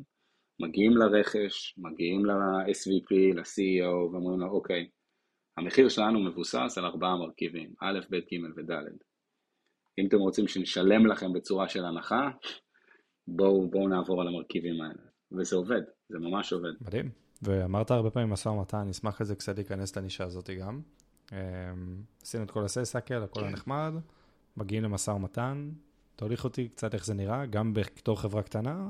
[0.60, 4.88] מגיעים לרכש, מגיעים ל-SVP, ל-CEO, ואומרים לו, אוקיי,
[5.58, 8.72] המחיר שלנו מבוסס על ארבעה מרכיבים, א', ב', ג' וד'.
[9.98, 12.30] אם אתם רוצים שנשלם לכם בצורה של הנחה,
[13.28, 15.02] בואו בוא נעבור על המרכיבים האלה.
[15.32, 16.72] וזה עובד, זה ממש עובד.
[16.80, 17.10] מדהים.
[17.42, 20.80] ואמרת הרבה פעמים משא ומתן, אני אשמח כזה קצת להיכנס לנישה הזאת גם.
[21.32, 21.36] אמ,
[22.22, 23.46] עשינו את כל הסייסקל, הכל כן.
[23.46, 23.92] הנחמד,
[24.56, 25.70] מגיעים למשא ומתן,
[26.16, 28.88] תוליך אותי קצת איך זה נראה, גם בתור חברה קטנה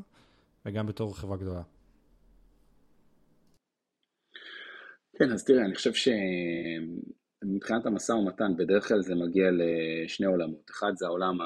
[0.66, 1.62] וגם בתור חברה גדולה.
[5.18, 5.92] כן, אז תראה, אני חושב
[7.44, 10.70] שמבחינת המשא ומתן, בדרך כלל זה מגיע לשני עולמות.
[10.70, 11.38] אחד זה העולם,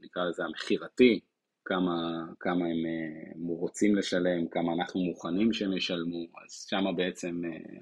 [0.00, 1.20] נקרא לזה המכירתי,
[1.64, 7.80] כמה, כמה הם אה, רוצים לשלם, כמה אנחנו מוכנים שהם ישלמו, אז שם בעצם אה,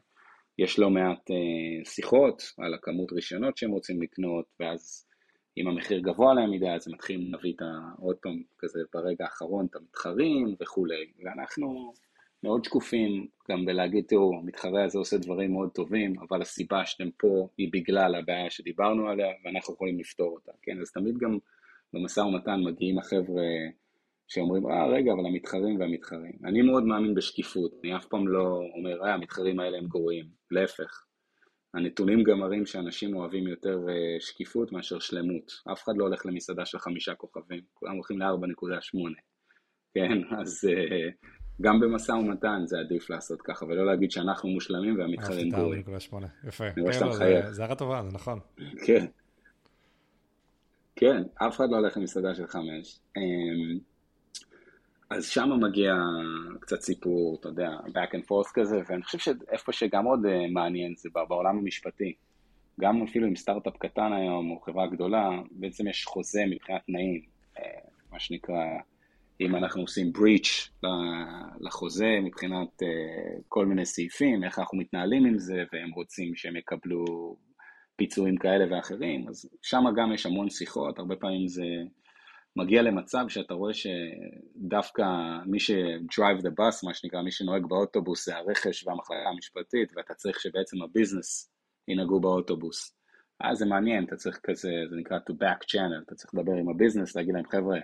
[0.58, 5.06] יש לא מעט אה, שיחות על הכמות רישיונות שהם רוצים לקנות, ואז
[5.58, 7.90] אם המחיר גבוה להם מדי, אז הם מתחילים להביא את ה...
[7.98, 11.92] עוד פעם כזה ברגע האחרון את המתחרים וכולי, ואנחנו
[12.42, 17.48] מאוד שקופים גם בלהגיד, תראו, המתחרה הזה עושה דברים מאוד טובים, אבל הסיבה שאתם פה
[17.58, 20.80] היא בגלל הבעיה שדיברנו עליה, ואנחנו יכולים לפתור אותה, כן?
[20.80, 21.38] אז תמיד גם
[21.92, 23.44] במשא ומתן מגיעים החבר'ה
[24.28, 26.32] שאומרים, אה, רגע, אבל המתחרים והמתחרים.
[26.44, 30.36] אני מאוד מאמין בשקיפות, אני אף פעם לא אומר, אה, המתחרים האלה הם גרועים.
[30.50, 31.04] להפך.
[31.74, 35.52] הנתונים גם מראים שאנשים אוהבים יותר אה, שקיפות מאשר שלמות.
[35.72, 38.98] אף אחד לא הולך למסעדה של חמישה כוכבים, כולם הולכים ל-4.8.
[39.94, 41.08] כן, אז אה,
[41.60, 45.82] גם במשא ומתן זה עדיף לעשות ככה, ולא להגיד שאנחנו מושלמים והמתחרים גרועים.
[45.86, 46.64] 4.8, יפה.
[46.76, 47.46] מחייב.
[47.50, 48.40] זה הערה טובה, זה נכון.
[48.86, 49.06] כן.
[50.96, 52.98] כן, אף אחד לא הולך למסעדה של חמש.
[53.16, 53.78] אמ,
[55.10, 55.94] אז שם מגיע
[56.60, 60.94] קצת סיפור, אתה יודע, back and forth כזה, ואני חושב שאיפה שגם עוד אה, מעניין
[60.96, 62.14] זה בעולם המשפטי.
[62.80, 67.22] גם אפילו עם סטארט-אפ קטן היום, או חברה גדולה, בעצם יש חוזה מבחינת תנאים,
[67.58, 67.62] אה,
[68.12, 68.64] מה שנקרא,
[69.40, 70.70] אם אנחנו עושים breach
[71.60, 77.04] לחוזה מבחינת אה, כל מיני סעיפים, איך אנחנו מתנהלים עם זה, והם רוצים שהם יקבלו
[77.96, 81.64] פיצויים כאלה ואחרים, אז שם גם יש המון שיחות, הרבה פעמים זה
[82.56, 85.04] מגיע למצב שאתה רואה שדווקא
[85.46, 90.40] מי ש-drive the bus, מה שנקרא, מי שנוהג באוטובוס זה הרכש והמחלקה המשפטית, ואתה צריך
[90.40, 91.50] שבעצם הביזנס
[91.88, 92.96] ינהגו באוטובוס.
[93.40, 96.68] אז זה מעניין, אתה צריך כזה, זה נקרא to back channel, אתה צריך לדבר עם
[96.68, 97.78] הביזנס, להגיד להם, חבר'ה,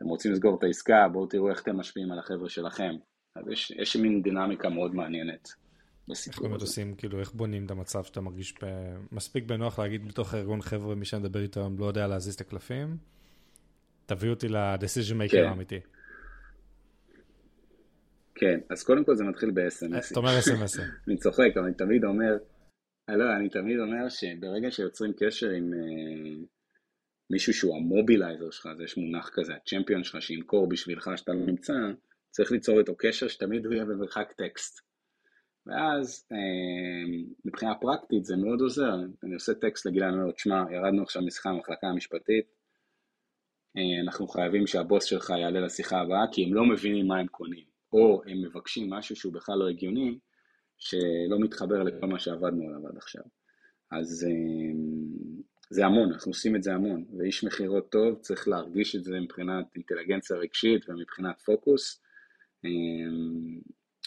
[0.00, 2.94] אתם רוצים לסגור את העסקה, בואו תראו איך אתם משפיעים על החבר'ה שלכם.
[3.36, 5.48] אז יש, יש מין דינמיקה מאוד מעניינת
[6.08, 6.44] בסיפור.
[6.44, 8.66] איך באמת עושים, כאילו, איך בונים את המצב שאתה מרגיש ב...
[9.12, 12.96] מספיק בנוח להגיד בתוך הארגון, חבר'ה, מי שאני מדבר איתו לא יודע להזיז את הקלפים,
[14.06, 15.44] תביא אותי ל-decision maker כן.
[15.44, 15.80] האמיתי.
[18.34, 20.12] כן, אז קודם כל זה מתחיל ב-SMS.
[20.12, 20.82] אתה אומר SMS.
[21.08, 22.36] אני צוחק, אבל אני תמיד אומר,
[23.08, 26.46] לא, אני תמיד אומר שברגע שיוצרים קשר עם uh,
[27.30, 31.72] מישהו שהוא המובילייזר שלך, אז יש מונח כזה, הצ'מפיון שלך שימכור בשבילך שאתה לא נמצא,
[32.30, 34.80] צריך ליצור איתו קשר שתמיד הוא יהיה במרחק טקסט.
[35.66, 41.02] ואז uh, מבחינה פרקטית זה מאוד עוזר, אני עושה טקסט לגילן, אני אומר, תשמע, ירדנו
[41.02, 42.44] עכשיו משיחה במחלקה המשפטית,
[43.76, 47.70] uh, אנחנו חייבים שהבוס שלך יעלה לשיחה הבאה, כי הם לא מבינים מה הם קונים.
[47.92, 50.18] או הם מבקשים משהו שהוא בכלל לא הגיוני,
[50.78, 53.22] שלא מתחבר לכל מה שעבדנו עליו עד עכשיו.
[53.92, 54.74] אז אה,
[55.70, 59.64] זה המון, אנחנו עושים את זה המון, ואיש מכירות טוב צריך להרגיש את זה מבחינת
[59.74, 62.02] אינטליגנציה רגשית ומבחינת פוקוס,
[62.64, 62.70] אה,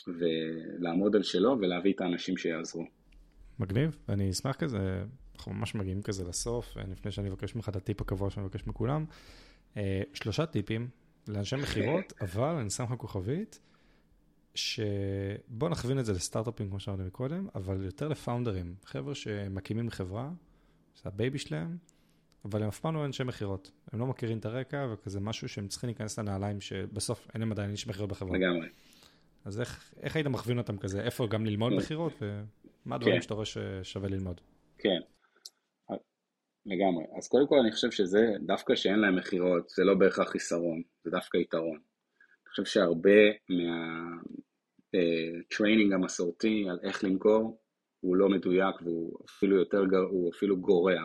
[0.07, 2.85] ולעמוד על שלו ולהביא את האנשים שיעזרו.
[3.59, 5.03] מגניב, אני אשמח כזה,
[5.35, 8.67] אנחנו ממש מגיעים כזה לסוף, אה, לפני שאני אבקש ממך את הטיפ הקבוע שאני מבקש
[8.67, 9.05] מכולם.
[10.13, 10.87] שלושה טיפים
[11.27, 13.59] לאנשי מכירות, אבל אני שם לך כוכבית.
[14.55, 20.29] שבוא נכווין את זה לסטארט-אפים, כמו שאמרנו מקודם, אבל יותר ל founders, חבר'ה שמקימים חברה,
[20.95, 21.77] זה ה baby שלהם,
[22.45, 23.71] אבל הם אף פעם לא אנשי מכירות.
[23.91, 27.71] הם לא מכירים את הרקע, וכזה משהו שהם צריכים להיכנס לנעליים, שבסוף אין להם עדיין
[27.71, 28.37] איש מכירות בחברה.
[28.37, 28.69] לגמרי.
[29.45, 31.01] אז איך, איך היית מכווין אותם כזה?
[31.01, 31.77] איפה גם ללמוד כן.
[31.77, 33.21] מכירות, ומה הדברים כן.
[33.21, 34.41] שאתה רואה ששווה ללמוד?
[34.77, 34.99] כן,
[36.65, 37.03] לגמרי.
[37.17, 41.11] אז קודם כל אני חושב שזה, דווקא שאין להם מכירות, זה לא בהכרח חיסרון, זה
[41.11, 41.79] דווקא יתרון.
[42.49, 43.21] חושב שהרבה
[44.93, 47.62] מה training אה, המסורתי על איך למכור
[48.03, 51.03] הוא לא מדויק והוא אפילו יותר, הוא אפילו גורע.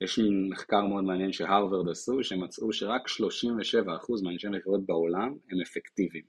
[0.00, 0.20] יש
[0.50, 6.24] מחקר מאוד מעניין שהרווארד עשו, שמצאו שרק 37% מאנשי מכירות בעולם הם אפקטיביים.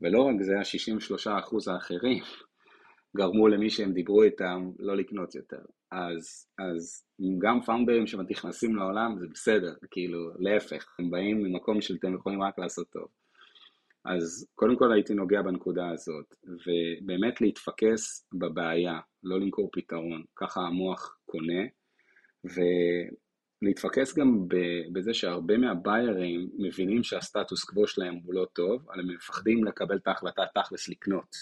[0.00, 2.22] ולא רק זה, ה-63% האחרים
[3.16, 5.62] גרמו למי שהם דיברו איתם לא לקנות יותר.
[5.92, 7.04] אז, אז
[7.38, 12.88] גם founders שנכנסים לעולם זה בסדר, כאילו להפך, הם באים ממקום שאתם יכולים רק לעשות
[12.90, 13.08] טוב.
[14.04, 21.18] אז קודם כל הייתי נוגע בנקודה הזאת, ובאמת להתפקס בבעיה, לא למכור פתרון, ככה המוח
[21.24, 21.62] קונה,
[23.62, 24.48] ולהתפקס גם
[24.92, 30.06] בזה שהרבה מהביירים מבינים שהסטטוס קוו שלהם הוא לא טוב, אבל הם מפחדים לקבל את
[30.06, 31.36] ההחלטה תכלס לקנות.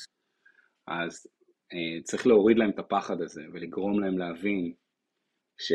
[0.87, 1.27] אז
[1.73, 4.73] אה, צריך להוריד להם את הפחד הזה ולגרום להם להבין
[5.59, 5.73] ש...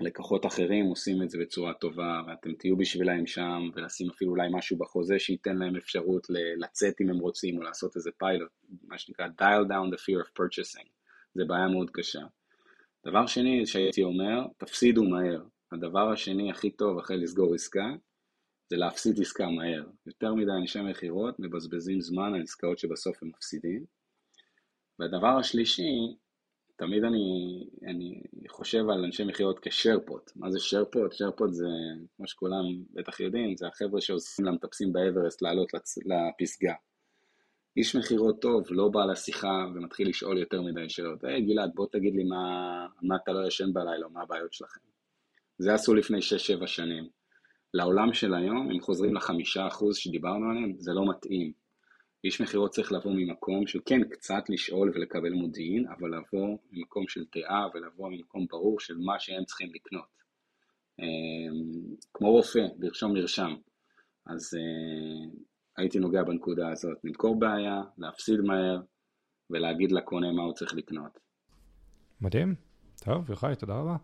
[0.00, 4.76] לקוחות אחרים עושים את זה בצורה טובה, ואתם תהיו בשבילם שם, ולשים אפילו אולי משהו
[4.76, 8.50] בחוזה שייתן להם אפשרות לצאת אם הם רוצים, או לעשות איזה פיילוט,
[8.82, 10.88] מה שנקרא dial down the fear of purchasing,
[11.34, 12.22] זה בעיה מאוד קשה.
[13.06, 15.42] דבר שני שהייתי אומר, תפסידו מהר.
[15.72, 17.86] הדבר השני הכי טוב אחרי לסגור עסקה,
[18.70, 19.84] זה להפסיד עסקה מהר.
[20.06, 23.84] יותר מדי אנשי מכירות מבזבזים זמן על עסקאות שבסוף הם מפסידים.
[24.98, 26.16] והדבר השלישי,
[26.78, 30.30] תמיד אני, אני חושב על אנשי מכירות כשרפוט.
[30.36, 31.12] מה זה שרפוט?
[31.12, 31.66] שרפוט זה,
[32.16, 35.98] כמו שכולם בטח יודעים, זה החבר'ה שעושים למטפסים באברסט לעלות לצ...
[35.98, 36.74] לפסגה.
[37.76, 41.24] איש מכירות טוב לא בא לשיחה ומתחיל לשאול יותר מדי שאלות.
[41.24, 44.80] היי hey, גלעד, בוא תגיד לי מה, מה אתה לא ישן בלילה, מה הבעיות שלכם.
[45.58, 46.18] זה עשו לפני
[46.62, 47.08] 6-7 שנים.
[47.74, 51.52] לעולם של היום, אם חוזרים לחמישה אחוז שדיברנו עליהם, זה לא מתאים.
[52.24, 57.24] איש מכירות צריך לבוא ממקום של כן קצת לשאול ולקבל מודיעין, אבל לבוא ממקום של
[57.36, 60.18] דעה ולבוא ממקום ברור של מה שהם צריכים לקנות.
[60.98, 63.54] אמ, כמו רופא, לרשום מרשם.
[64.26, 65.40] אז אה,
[65.76, 68.80] הייתי נוגע בנקודה הזאת, למכור בעיה, להפסיד מהר
[69.50, 71.18] ולהגיד לקונה מה הוא צריך לקנות.
[72.20, 72.54] מדהים.
[73.04, 73.96] טוב, יוחאי, תודה רבה.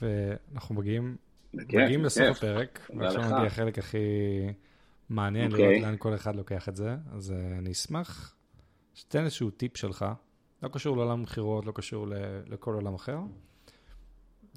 [0.00, 1.16] ואנחנו מגיעים,
[1.54, 3.98] מגיעים לסוף הפרק, ועכשיו מגיע החלק הכי...
[5.08, 5.54] מעניין okay.
[5.54, 5.82] לראות אוקיי.
[5.82, 8.36] לאן כל אחד לוקח את זה, אז uh, אני אשמח
[8.94, 10.04] שתן איזשהו טיפ שלך,
[10.62, 13.18] לא קשור לעולם מכירות, לא קשור ל- לכל עולם אחר,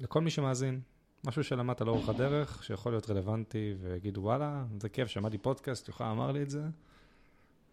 [0.00, 0.80] לכל מי שמאזין,
[1.26, 6.32] משהו שלמדת לאורך הדרך, שיכול להיות רלוונטי, ויגידו וואלה, זה כיף, שמעתי פודקאסט, יוכל אמר
[6.32, 6.62] לי את זה,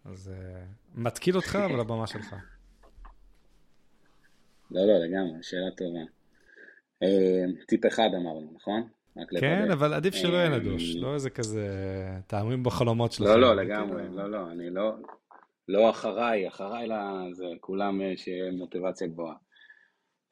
[0.04, 2.34] אז uh, מתקיל אותך, אבל הבמה שלך.
[4.70, 6.00] לא, לא, לגמרי, שאלה טובה.
[7.04, 8.88] Uh, טיפ אחד אמרנו, נכון?
[9.40, 11.66] כן, אבל עדיף שלא יהיה נדוש, לא איזה כזה
[12.26, 13.26] טעמים בחלומות שלך.
[13.26, 14.92] לא, לא, לגמרי, לא, לא, אני לא,
[15.68, 19.34] לא אחריי, אחריי לזה, כולם אה, שיהיה מוטיבציה גבוהה.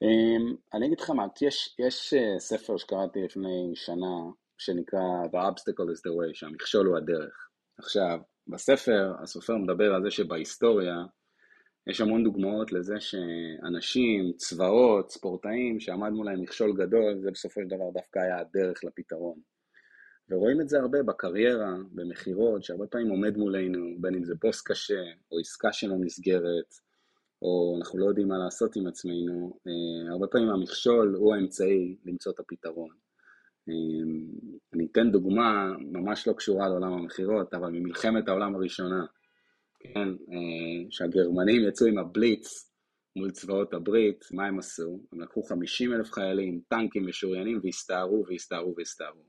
[0.02, 4.16] אמ, אני אגיד לך מה, יש, יש אה, ספר שקראתי לפני שנה,
[4.58, 7.48] שנקרא The Obstacle is the Way, שהמכשול הוא הדרך.
[7.78, 8.18] עכשיו,
[8.48, 10.96] בספר הסופר מדבר על זה שבהיסטוריה,
[11.86, 17.90] יש המון דוגמאות לזה שאנשים, צבאות, ספורטאים, שעמד מולהם מכשול גדול, זה בסופו של דבר
[17.94, 19.38] דווקא היה הדרך לפתרון.
[20.30, 25.02] ורואים את זה הרבה בקריירה, במכירות, שהרבה פעמים עומד מולנו, בין אם זה בוס קשה,
[25.32, 26.74] או עסקה שלא נסגרת,
[27.42, 32.32] או אנחנו לא יודעים מה לעשות עם עצמנו, אה, הרבה פעמים המכשול הוא האמצעי למצוא
[32.32, 32.90] את הפתרון.
[33.68, 33.74] אה,
[34.74, 39.06] אני אתן דוגמה ממש לא קשורה לעולם המכירות, אבל ממלחמת העולם הראשונה,
[39.80, 42.72] כן, אה, שהגרמנים יצאו עם הבליץ
[43.16, 45.00] מול צבאות הברית, מה הם עשו?
[45.12, 49.22] הם לקחו 50 אלף חיילים, טנקים משוריינים והסתערו והסתערו והסתערו.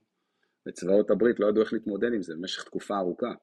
[0.67, 3.33] וצבאות הברית לא ידעו איך להתמודד עם זה במשך תקופה ארוכה.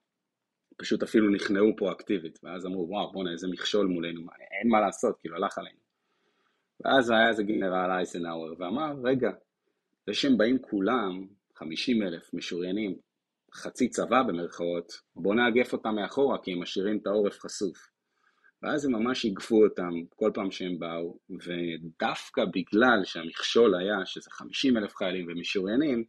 [0.77, 4.21] פשוט אפילו נכנעו פרואקטיבית, ואז אמרו, וואו, בואנה, איזה מכשול מולנו,
[4.61, 5.79] אין מה לעשות, כאילו, הלך עלינו.
[6.81, 9.31] ואז היה איזה גנרל אייסנאוור, ואמר, רגע,
[10.07, 12.97] זה שהם באים כולם, 50 אלף משוריינים,
[13.57, 17.77] חצי צבא במרכאות, בואו נאגף אותם מאחורה, כי הם משאירים את העורף חשוף.
[18.62, 24.77] ואז הם ממש איגפו אותם כל פעם שהם באו, ודווקא בגלל שהמכשול היה שזה 50
[24.77, 26.05] אלף חיילים ומשוריינים,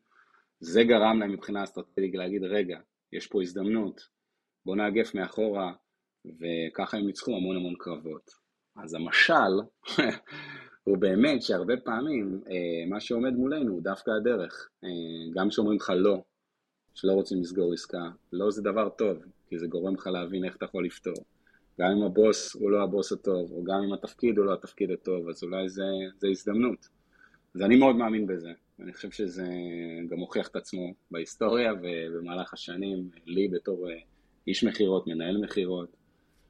[0.59, 2.79] זה גרם להם מבחינה אסטרטגית להגיד, רגע,
[3.13, 4.01] יש פה הזדמנות,
[4.65, 5.73] בואו נאגף מאחורה,
[6.25, 8.31] וככה הם ניצחו המון המון קרבות.
[8.83, 9.53] אז המשל
[10.87, 14.69] הוא באמת שהרבה פעמים אה, מה שעומד מולנו הוא דווקא הדרך.
[14.83, 16.23] אה, גם כשאומרים לך לא,
[16.95, 20.65] שלא רוצים לסגור עסקה, לא זה דבר טוב, כי זה גורם לך להבין איך אתה
[20.65, 21.25] יכול לפתור.
[21.79, 25.29] גם אם הבוס הוא לא הבוס הטוב, או גם אם התפקיד הוא לא התפקיד הטוב,
[25.29, 25.83] אז אולי זה,
[26.19, 26.87] זה הזדמנות.
[27.55, 28.51] אז אני מאוד מאמין בזה.
[28.79, 29.47] אני חושב שזה
[30.09, 33.95] גם הוכיח את עצמו בהיסטוריה ובמהלך השנים, לי בתור אה,
[34.47, 35.95] איש מכירות, מנהל מכירות,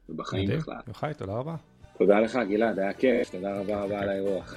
[0.10, 0.76] ובחיים בכלל.
[0.88, 1.56] יוחאי, תודה רבה.
[1.98, 4.56] תודה לך, גלעד, היה כיף, תודה רבה רבה על האירוח.